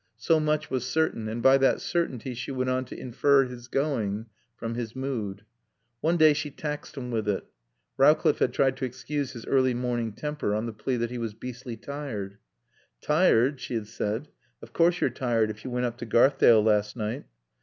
So 0.17 0.39
much 0.39 0.71
was 0.71 0.87
certain, 0.87 1.27
and 1.27 1.43
by 1.43 1.59
that 1.59 1.79
certainty 1.79 2.33
she 2.33 2.49
went 2.49 2.71
on 2.71 2.85
to 2.85 2.99
infer 2.99 3.43
his 3.45 3.67
going 3.67 4.25
from 4.55 4.73
his 4.73 4.95
mood. 4.95 5.43
One 5.99 6.17
day 6.17 6.33
she 6.33 6.49
taxed 6.49 6.97
him 6.97 7.11
with 7.11 7.29
it. 7.29 7.43
Rowcliffe 7.97 8.39
had 8.39 8.51
tried 8.51 8.77
to 8.77 8.85
excuse 8.85 9.33
his 9.33 9.45
early 9.45 9.75
morning 9.75 10.13
temper 10.13 10.55
on 10.55 10.65
the 10.65 10.73
plea 10.73 10.97
that 10.97 11.11
he 11.11 11.19
was 11.19 11.35
"beastly 11.35 11.77
tired." 11.77 12.39
"Tired?" 12.99 13.59
she 13.59 13.75
had 13.75 13.85
said. 13.85 14.29
"Of 14.59 14.73
course 14.73 15.01
you're 15.01 15.11
tired 15.11 15.51
if 15.51 15.63
you 15.63 15.69
went 15.69 15.85
up 15.85 15.99
to 15.99 16.07
Garthdale 16.07 16.63
last 16.65 16.97
night." 16.97 17.25